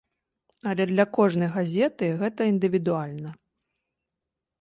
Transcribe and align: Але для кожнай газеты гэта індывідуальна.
Але 0.69 0.83
для 0.91 1.03
кожнай 1.17 1.49
газеты 1.57 2.05
гэта 2.21 2.41
індывідуальна. 2.53 3.35